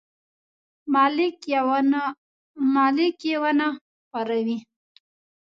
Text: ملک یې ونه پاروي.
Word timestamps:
ملک 2.75 3.17
یې 3.29 3.35
ونه 3.43 3.67
پاروي. 4.09 4.59